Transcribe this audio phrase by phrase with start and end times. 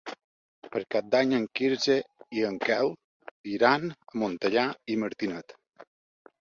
[0.75, 1.99] Per Cap d'Any en Quirze
[2.39, 2.91] i en Quel
[3.59, 5.59] iran a Montellà i Martinet.